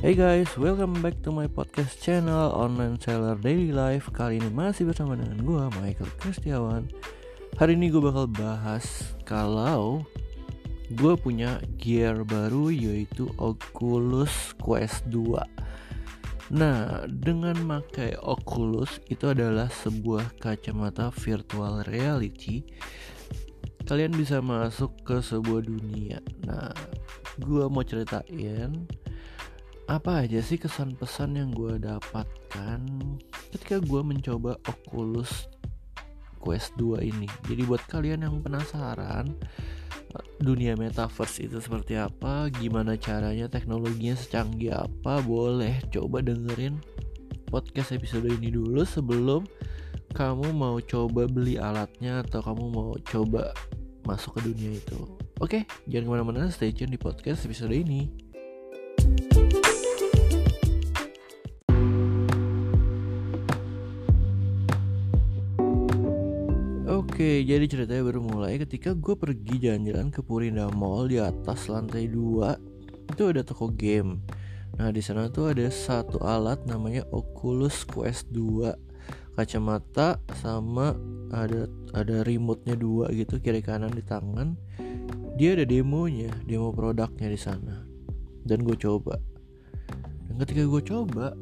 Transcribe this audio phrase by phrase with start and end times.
[0.00, 4.08] Hey guys, welcome back to my podcast channel Online Seller Daily Life.
[4.08, 6.88] Kali ini masih bersama dengan gue, Michael Kristiawan.
[7.60, 10.00] Hari ini gue bakal bahas kalau
[10.96, 15.36] gue punya gear baru yaitu Oculus Quest 2
[16.56, 22.64] Nah, dengan pakai Oculus itu adalah sebuah kacamata virtual reality.
[23.84, 26.24] Kalian bisa masuk ke sebuah dunia.
[26.48, 26.72] Nah,
[27.36, 28.88] gue mau ceritain
[29.90, 32.78] apa aja sih kesan pesan yang gue dapatkan
[33.50, 35.50] ketika gue mencoba Oculus
[36.38, 37.26] Quest 2 ini?
[37.50, 39.34] Jadi buat kalian yang penasaran
[40.38, 46.78] dunia metaverse itu seperti apa gimana caranya teknologinya secanggih apa boleh coba dengerin
[47.50, 49.42] podcast episode ini dulu sebelum
[50.14, 53.50] kamu mau coba beli alatnya atau kamu mau coba
[54.06, 54.98] masuk ke dunia itu.
[55.42, 58.29] Oke jangan ke mana-mana stay tune di podcast episode ini
[67.20, 72.08] Oke, jadi ceritanya baru mulai ketika gue pergi jalan-jalan ke Purinda Mall di atas lantai
[72.08, 74.24] 2 itu ada toko game.
[74.80, 78.72] Nah di sana tuh ada satu alat namanya Oculus Quest 2
[79.36, 80.96] kacamata sama
[81.28, 84.56] ada ada remote-nya dua gitu kiri kanan di tangan.
[85.36, 87.84] Dia ada demonya, demo produknya di sana.
[88.48, 89.20] Dan gue coba.
[90.24, 91.36] Dan ketika gue coba,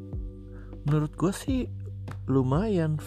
[0.83, 1.71] menurut gue sih
[2.29, 3.01] lumayan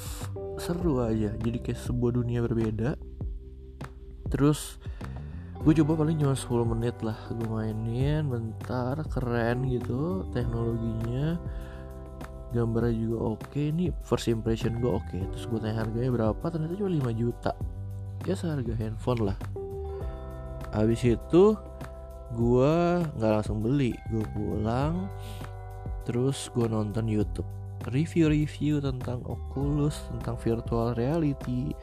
[0.58, 1.34] seru aja.
[1.38, 2.98] Jadi kayak sebuah dunia berbeda.
[4.28, 4.80] Terus
[5.62, 7.18] gue coba paling cuma 10 menit lah.
[7.30, 11.38] Gue mainin bentar keren gitu teknologinya.
[12.52, 13.48] Gambarnya juga oke.
[13.48, 13.72] Okay.
[13.72, 15.06] ini first impression gue oke.
[15.08, 15.22] Okay.
[15.32, 16.44] terus gue tanya harganya berapa?
[16.50, 17.52] Ternyata cuma 5 juta.
[18.26, 19.38] Ya seharga handphone lah.
[20.72, 21.56] Habis itu
[22.32, 22.74] gue
[23.16, 23.94] nggak langsung beli.
[24.10, 25.08] Gue pulang
[26.02, 31.74] terus gue nonton YouTube review-review tentang Oculus, tentang virtual reality,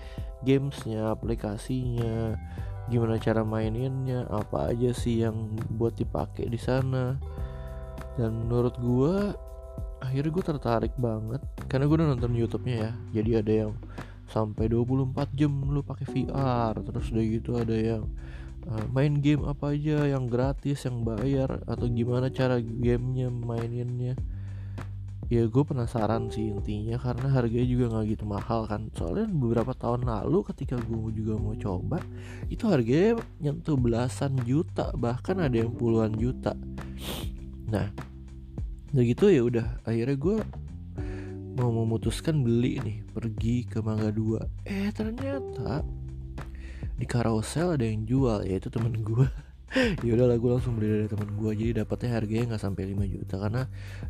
[0.47, 2.37] gamesnya, aplikasinya,
[2.87, 7.19] gimana cara maininnya, apa aja sih yang buat dipakai di sana.
[8.15, 9.15] Dan menurut gue,
[9.99, 12.91] akhirnya gue tertarik banget karena gue udah nonton YouTube-nya ya.
[13.19, 13.71] Jadi ada yang
[14.29, 18.03] sampai 24 jam lu pakai VR, terus udah gitu ada yang
[18.69, 24.13] uh, main game apa aja yang gratis, yang bayar atau gimana cara gamenya maininnya
[25.29, 28.89] ya gue penasaran sih intinya karena harganya juga nggak gitu mahal kan.
[28.97, 32.01] Soalnya beberapa tahun lalu ketika gue juga mau coba
[32.49, 36.57] itu harganya nyentuh belasan juta bahkan ada yang puluhan juta.
[37.69, 37.87] Nah
[38.89, 40.37] udah gitu ya udah akhirnya gue
[41.53, 45.85] mau memutuskan beli nih pergi ke Mangga 2 eh ternyata
[46.97, 49.29] di carousel ada yang jual yaitu temen gue
[50.05, 53.35] ya udah gue langsung beli dari teman gue jadi dapatnya harganya nggak sampai 5 juta
[53.37, 53.63] karena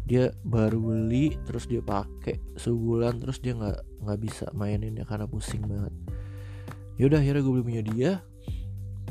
[0.07, 5.27] dia baru beli terus dia pakai sebulan terus dia nggak nggak bisa mainin ya karena
[5.27, 5.91] pusing banget.
[6.95, 8.11] Ya udah akhirnya gue beli punya dia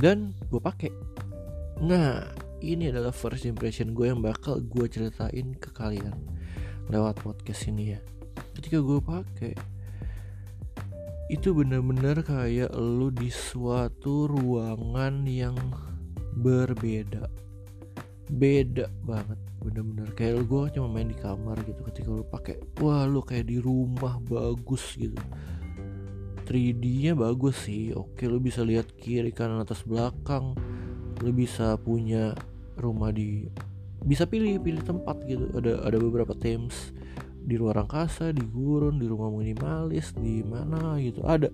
[0.01, 0.93] dan gue pakai.
[1.85, 2.25] Nah
[2.65, 6.17] ini adalah first impression gue yang bakal gue ceritain ke kalian
[6.89, 8.01] lewat podcast ini ya.
[8.57, 9.53] Ketika gue pakai
[11.29, 15.61] itu bener-bener kayak lu di suatu ruangan yang
[16.39, 17.27] berbeda.
[18.29, 20.09] Beda banget bener-bener.
[20.15, 24.21] Kayak gue cuma main di kamar gitu ketika lu pakai wah lu kayak di rumah
[24.29, 25.19] bagus gitu.
[26.49, 30.55] 3D nya bagus sih oke lu bisa lihat kiri kanan atas belakang.
[31.21, 32.33] Lu bisa punya
[32.79, 33.51] rumah di
[34.07, 35.51] bisa pilih pilih tempat gitu.
[35.57, 36.95] Ada ada beberapa themes.
[37.49, 41.49] Di luar angkasa di gurun di rumah minimalis di mana gitu ada.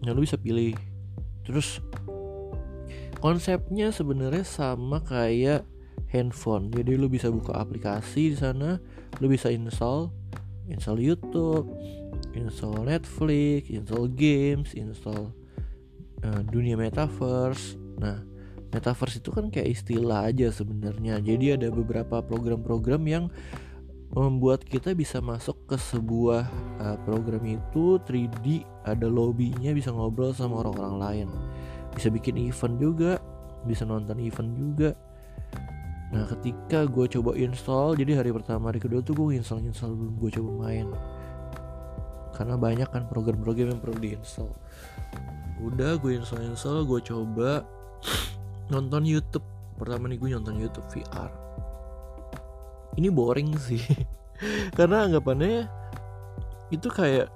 [0.00, 0.72] Nah lu bisa pilih.
[1.44, 1.76] Terus
[3.24, 5.64] konsepnya sebenarnya sama kayak
[6.12, 6.68] handphone.
[6.68, 8.76] Jadi lu bisa buka aplikasi di sana
[9.16, 10.12] lu bisa install
[10.68, 11.72] install YouTube
[12.36, 15.32] install Netflix install games install
[16.20, 17.80] uh, dunia metaverse.
[17.96, 18.20] Nah
[18.76, 21.16] metaverse itu kan kayak istilah aja sebenarnya.
[21.24, 23.32] Jadi ada beberapa program-program yang
[24.12, 26.44] membuat kita bisa masuk ke sebuah
[26.76, 31.28] uh, program itu 3D ada lobbynya bisa ngobrol sama orang-orang lain
[31.94, 33.22] bisa bikin event juga
[33.64, 34.90] bisa nonton event juga.
[36.12, 40.14] Nah ketika gue coba install jadi hari pertama hari kedua tuh gue install install belum
[40.20, 40.88] gue coba main.
[42.34, 44.50] Karena banyak kan program-program yang perlu diinstal
[45.62, 47.62] udah gue install install gue coba
[48.74, 49.46] nonton YouTube.
[49.74, 51.44] Pertama nih gue nonton YouTube VR
[52.98, 53.82] ini boring sih.
[54.78, 55.66] Karena anggapannya
[56.70, 57.30] itu kayak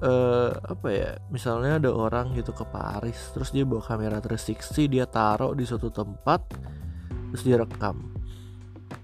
[0.00, 5.04] uh, apa ya misalnya ada orang gitu ke Paris terus dia bawa kamera 360 dia
[5.04, 6.40] taruh di suatu tempat
[7.32, 8.12] terus dia rekam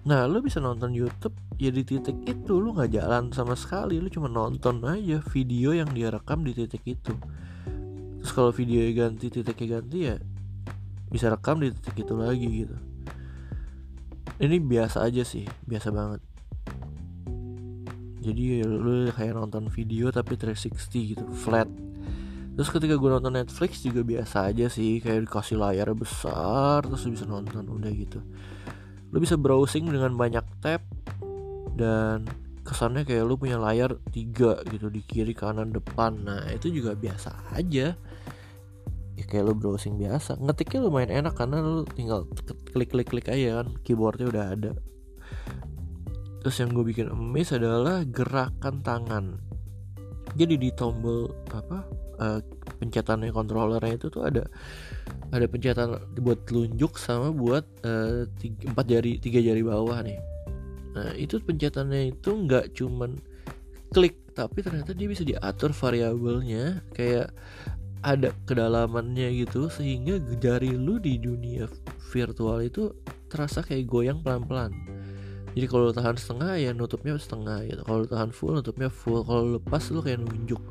[0.08, 4.08] Nah lu bisa nonton YouTube ya di titik itu lu nggak jalan sama sekali lu
[4.08, 7.12] cuma nonton aja video yang dia rekam di titik itu.
[8.22, 10.16] Terus kalau video ganti titiknya ganti ya
[11.12, 12.76] bisa rekam di titik itu lagi gitu.
[14.38, 16.27] Ini biasa aja sih biasa banget
[18.18, 21.70] jadi lu kayak nonton video tapi 360 gitu flat.
[22.58, 27.22] Terus ketika gue nonton Netflix juga biasa aja sih kayak dikasih layar besar terus bisa
[27.22, 28.18] nonton udah gitu.
[29.14, 30.82] Lu bisa browsing dengan banyak tab
[31.78, 32.26] dan
[32.66, 36.18] kesannya kayak lu punya layar tiga gitu di kiri kanan depan.
[36.26, 37.94] Nah itu juga biasa aja.
[39.14, 40.42] Ya kayak lu browsing biasa.
[40.42, 42.26] Ngetiknya lumayan enak karena lu tinggal
[42.74, 44.70] klik klik klik aja kan keyboardnya udah ada
[46.42, 49.24] terus yang gue bikin amazed adalah gerakan tangan.
[50.36, 51.82] Jadi di tombol apa
[52.20, 52.40] uh,
[52.78, 54.44] pencetannya controllernya itu tuh ada
[55.34, 60.20] ada pencetan buat telunjuk sama buat uh, empat jari tiga jari bawah nih.
[60.94, 63.18] Nah itu pencetannya itu nggak cuman
[63.90, 66.86] klik tapi ternyata dia bisa diatur variabelnya.
[66.94, 67.34] Kayak
[68.06, 71.66] ada kedalamannya gitu sehingga jari lu di dunia
[72.14, 72.94] virtual itu
[73.26, 74.70] terasa kayak goyang pelan-pelan
[75.58, 77.82] jadi kalau tahan setengah ya nutupnya setengah gitu.
[77.82, 79.26] Kalau tahan full nutupnya full.
[79.26, 80.62] Kalau lepas lu kayak nunjuk.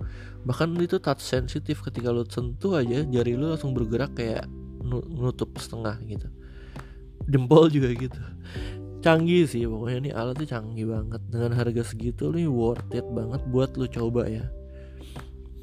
[0.48, 1.84] Bahkan itu touch sensitif.
[1.84, 4.48] Ketika lu sentuh aja jari lu langsung bergerak kayak
[4.88, 6.32] nutup setengah gitu.
[7.28, 8.16] Jempol juga gitu.
[9.04, 11.20] Canggih sih pokoknya ini alat tuh canggih banget.
[11.28, 14.48] Dengan harga segitu nih worth it banget buat lu coba ya.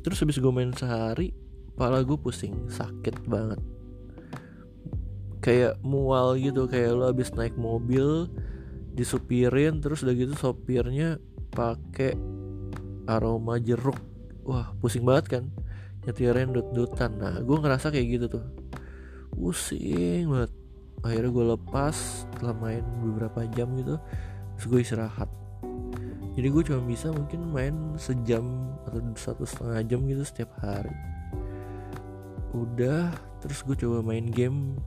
[0.04, 1.32] Terus habis gue main sehari
[1.72, 2.68] kepala gue pusing.
[2.68, 3.56] Sakit banget.
[5.40, 6.68] Kayak mual gitu.
[6.68, 8.28] Kayak lu habis naik mobil
[8.94, 11.18] disupirin terus udah gitu sopirnya
[11.50, 12.14] pakai
[13.10, 13.98] aroma jeruk.
[14.46, 15.44] Wah pusing banget kan
[16.06, 17.18] nyetirin dut-dutan.
[17.18, 18.44] Nah gue ngerasa kayak gitu tuh.
[19.34, 20.52] Pusing banget.
[21.04, 21.94] Akhirnya gue lepas
[22.32, 23.98] setelah main beberapa jam gitu
[24.56, 25.28] terus gue istirahat.
[26.34, 30.94] Jadi gue cuma bisa mungkin main sejam atau satu setengah jam gitu setiap hari.
[32.54, 33.10] Udah
[33.42, 34.78] terus gue coba main game.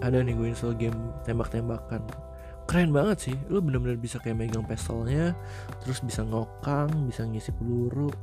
[0.00, 0.96] Ada nih gue install game
[1.28, 2.29] tembak-tembakan
[2.70, 3.36] keren banget sih.
[3.50, 5.34] Lu bener-bener bisa kayak megang pistolnya
[5.82, 8.14] terus bisa ngokang bisa ngisi peluru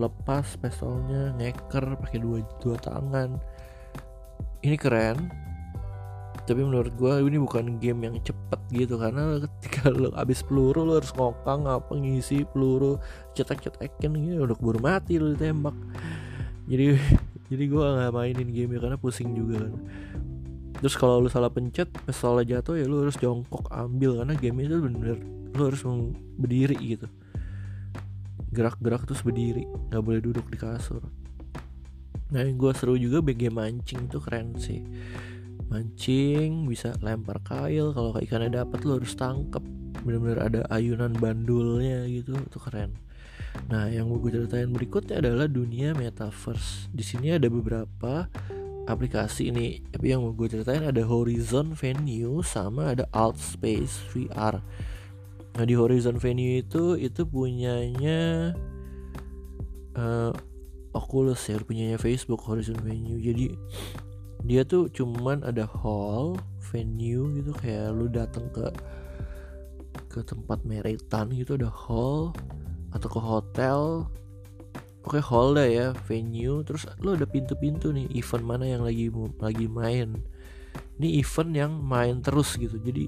[0.00, 3.36] lepas pistolnya ngeker pakai dua dua tangan.
[4.64, 5.28] Ini keren
[6.46, 11.02] tapi menurut gue ini bukan game yang cepet gitu karena ketika lo habis peluru lo
[11.02, 13.02] harus ngokang apa ngisi peluru
[13.34, 15.76] cetak cetakin gitu udah keburu mati lo ditembak.
[16.64, 16.96] Jadi
[17.52, 19.74] jadi gue nggak mainin game karena pusing juga kan
[20.80, 24.22] terus kalau lu salah pencet pistolnya jatuh ya lu harus jongkok ambil.
[24.22, 25.18] Karena game itu bener
[25.56, 25.82] lu harus
[26.36, 27.08] berdiri gitu.
[28.52, 31.04] Gerak-gerak terus berdiri nggak boleh duduk di kasur.
[32.32, 34.82] Nah yang gue seru juga BG mancing tuh keren sih.
[35.70, 39.62] Mancing bisa lempar kail kalau ikannya dapat lo harus tangkep.
[40.02, 42.94] Bener-bener ada ayunan bandulnya gitu tuh keren.
[43.72, 46.90] Nah yang mau gue ceritain berikutnya adalah dunia metaverse.
[46.92, 48.28] Di sini ada beberapa
[48.86, 54.62] aplikasi ini tapi yang mau gue ceritain ada Horizon Venue sama ada Alt Space VR
[55.56, 58.52] Nah di Horizon Venue itu itu punyanya
[59.96, 60.30] uh,
[60.92, 63.20] Oculus ya, punyanya Facebook Horizon Venue.
[63.20, 63.56] Jadi
[64.44, 66.36] dia tuh cuman ada hall,
[66.72, 68.68] venue gitu kayak lu datang ke
[70.12, 72.36] ke tempat meretan gitu ada hall
[72.92, 73.80] atau ke hotel.
[75.06, 76.66] Oke hall dah ya, venue.
[76.66, 79.06] Terus lu ada pintu-pintu nih, event mana yang lagi
[79.38, 80.18] lagi main.
[80.98, 82.74] Ini event yang main terus gitu.
[82.82, 83.06] Jadi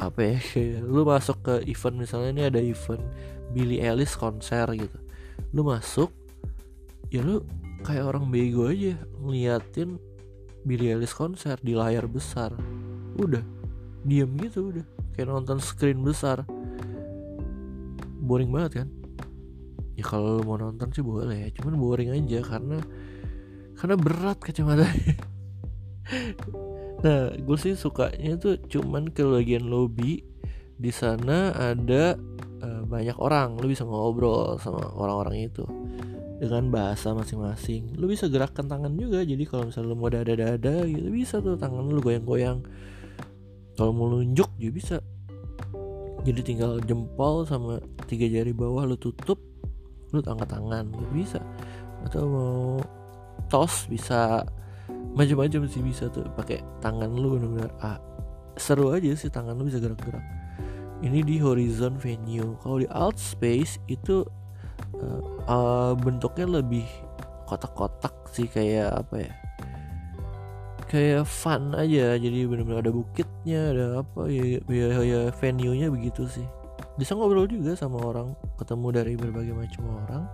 [0.00, 0.36] apa ya
[0.92, 3.04] lu masuk ke event misalnya ini ada event
[3.52, 4.98] Billy Ellis konser gitu
[5.52, 6.08] lu masuk
[7.12, 7.44] ya lu
[7.84, 10.00] kayak orang bego aja ngeliatin
[10.64, 12.56] Billy Ellis konser di layar besar
[13.20, 13.44] udah
[14.08, 16.48] diem gitu udah kayak nonton screen besar
[18.24, 18.88] boring banget kan
[20.00, 22.80] ya kalau mau nonton sih boleh ya cuman boring aja karena
[23.76, 25.20] karena berat kacamatanya
[27.00, 30.20] Nah, gue sih sukanya tuh cuman ke bagian lobby.
[30.80, 32.16] Di sana ada
[32.60, 35.64] uh, banyak orang, lu bisa ngobrol sama orang-orang itu
[36.40, 37.96] dengan bahasa masing-masing.
[37.96, 39.24] Lu bisa gerakkan tangan juga.
[39.24, 42.64] Jadi kalau misalnya lu mau dada-dada gitu bisa tuh tangan lu goyang-goyang.
[43.76, 44.96] Kalau mau nunjuk juga bisa.
[46.20, 49.40] Jadi tinggal jempol sama tiga jari bawah lu tutup,
[50.10, 51.40] lu angkat tangan, gitu bisa.
[52.06, 52.62] Atau mau
[53.50, 54.44] tos bisa.
[55.10, 57.98] Macam-macam sih bisa tuh pakai tangan lu benar-benar ah,
[58.54, 60.22] seru aja sih tangan lu bisa gerak-gerak.
[61.00, 62.54] Ini di horizon venue.
[62.62, 64.22] Kalau di alt space itu
[65.00, 66.86] uh, uh, bentuknya lebih
[67.48, 69.32] kotak-kotak sih kayak apa ya?
[70.90, 76.26] Kayak fun aja jadi benar-benar ada bukitnya ada apa ya ya, ya venue nya begitu
[76.26, 76.46] sih
[77.00, 80.24] bisa ngobrol juga sama orang ketemu dari berbagai macam orang.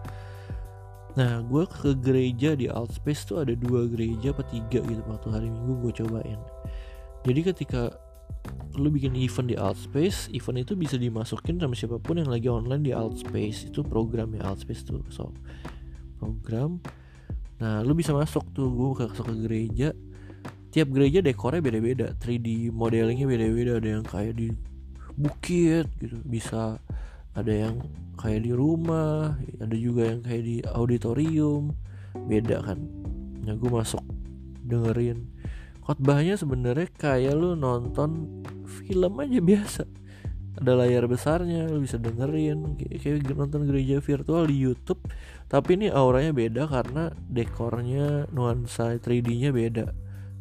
[1.15, 5.47] Nah gue ke gereja di Altspace tuh ada dua gereja apa tiga gitu waktu hari
[5.47, 6.41] minggu gue cobain.
[7.23, 7.95] Jadi ketika
[8.77, 12.83] lu bikin event di Altspace event itu bisa dimasukin sama siapa pun yang lagi online
[12.83, 15.31] di Altspace itu program ya Altspace tuh so
[16.19, 16.83] program.
[17.63, 19.89] Nah lu bisa masuk tuh gue masuk ke gereja.
[20.75, 24.53] Tiap gereja dekornya beda-beda 3D modelingnya beda-beda ada yang kayak di
[25.17, 26.21] bukit gitu.
[26.23, 26.79] Bisa
[27.37, 27.81] ada yang
[28.17, 31.73] kayak di rumah ada juga yang kayak di auditorium.
[32.17, 32.81] Beda kan.
[33.45, 34.01] Nah gue masuk
[34.65, 35.29] dengerin.
[35.87, 39.85] Khotbahnya sebenarnya kayak lu nonton film aja biasa.
[40.57, 42.81] Ada layar besarnya lu bisa dengerin.
[42.81, 44.99] Kayak, kayak nonton gereja virtual di YouTube.
[45.47, 49.87] Tapi ini auranya beda karena dekornya nuansa 3D-nya beda.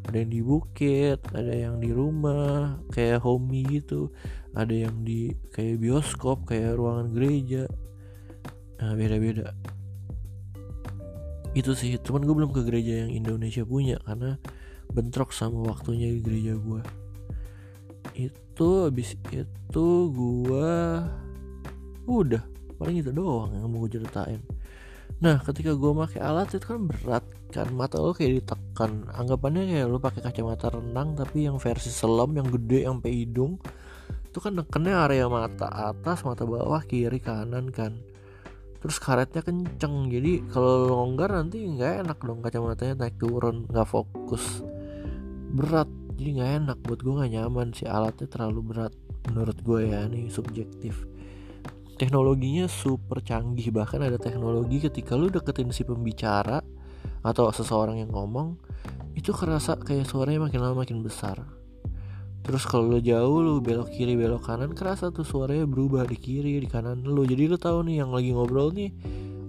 [0.06, 4.14] Ada yang di bukit ada yang di rumah kayak homey gitu
[4.56, 7.68] ada yang di kayak bioskop kayak ruangan gereja.
[8.80, 9.52] Nah beda-beda.
[11.52, 14.40] Itu sih cuman gue belum ke gereja yang Indonesia punya karena
[14.90, 16.80] bentrok sama waktunya di gereja gue
[18.16, 20.72] itu habis itu gue
[22.08, 22.42] udah
[22.80, 24.40] paling itu doang yang mau gue ceritain.
[25.20, 29.08] Nah ketika gue pakai alat itu kan berat kan mata lo kayak ditekan.
[29.12, 33.60] Anggapannya kayak lo pakai kacamata renang tapi yang versi selam yang gede yang sampai hidung
[34.36, 37.96] itu kan nekennya area mata atas mata bawah kiri kanan kan.
[38.84, 44.60] Terus karetnya kenceng jadi kalau longgar nanti nggak enak dong kacamatanya naik turun nggak fokus.
[45.56, 45.88] Berat
[46.20, 48.92] jadi nggak enak buat gue nggak nyaman si alatnya terlalu berat
[49.32, 51.08] menurut gue ya ini subjektif.
[51.96, 56.60] Teknologinya super canggih bahkan ada teknologi ketika lu deketin si pembicara
[57.24, 58.60] atau seseorang yang ngomong
[59.16, 61.40] itu kerasa kayak suaranya makin lama makin besar
[62.46, 66.62] terus kalau lu jauh lu belok kiri belok kanan kerasa tuh suaranya berubah di kiri
[66.62, 67.26] di kanan lu.
[67.26, 68.94] Jadi lu tahu nih yang lagi ngobrol nih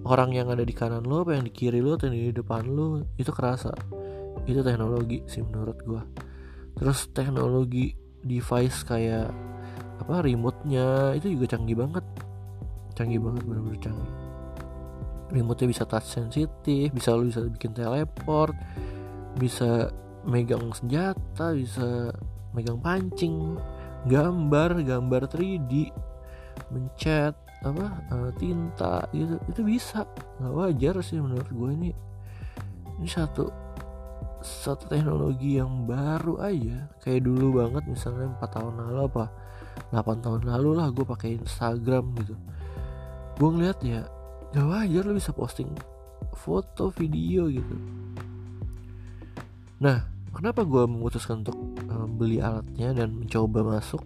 [0.02, 2.66] orang yang ada di kanan lu apa yang di kiri lu atau yang di depan
[2.66, 3.70] lu itu kerasa.
[4.50, 6.02] Itu teknologi sih menurut gua.
[6.74, 7.94] Terus teknologi
[8.26, 9.30] device kayak
[10.02, 12.02] apa remote-nya itu juga canggih banget.
[12.98, 14.12] Canggih banget bener-bener canggih.
[15.38, 18.58] Remote bisa touch sensitif bisa lu bisa bikin teleport
[19.38, 19.92] bisa
[20.26, 22.10] megang senjata bisa
[22.58, 23.54] megang pancing
[24.10, 25.94] gambar gambar 3D
[26.74, 30.06] mencet apa uh, tinta itu itu bisa.
[30.38, 31.90] Nggak wajar sih menurut gue ini.
[32.98, 33.50] Ini satu
[34.38, 36.86] satu teknologi yang baru aja.
[37.02, 39.24] Kayak dulu banget misalnya empat tahun lalu apa
[39.94, 42.34] 8 tahun lalu lah gue pakai Instagram gitu.
[43.38, 44.06] Gue ngeliat ya
[44.54, 45.70] gak wajar lo bisa posting
[46.34, 47.76] foto video gitu.
[49.82, 51.58] Nah kenapa gue memutuskan untuk
[52.06, 54.04] beli alatnya dan mencoba masuk.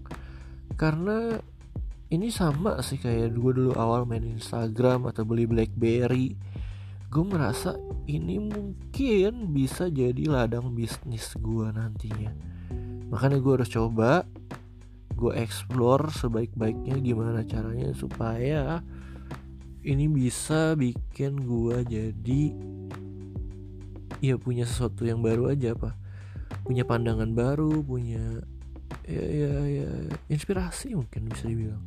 [0.78, 1.36] Karena
[2.08, 6.38] ini sama sih kayak gue dulu awal main Instagram atau beli BlackBerry.
[7.12, 7.76] Gue merasa
[8.08, 12.32] ini mungkin bisa jadi ladang bisnis gue nantinya.
[13.12, 14.24] Makanya gue harus coba
[15.12, 18.80] gue explore sebaik-baiknya gimana caranya supaya
[19.82, 22.54] ini bisa bikin gua jadi
[24.22, 25.98] ya punya sesuatu yang baru aja apa
[26.64, 28.40] punya pandangan baru punya
[29.08, 29.90] ya ya ya
[30.28, 31.82] inspirasi mungkin bisa dibilang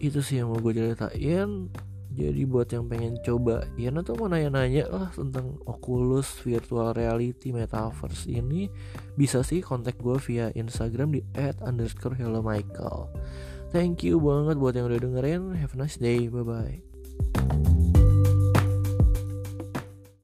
[0.00, 1.68] itu sih yang mau gue ceritain
[2.16, 8.24] jadi buat yang pengen coba ya nanti mau nanya-nanya lah tentang Oculus virtual reality metaverse
[8.24, 8.72] ini
[9.20, 11.20] bisa sih kontak gue via Instagram di
[11.60, 13.12] @underscore hello Michael
[13.76, 15.42] Thank you banget buat yang udah dengerin.
[15.58, 16.30] Have a nice day.
[16.30, 17.75] Bye bye.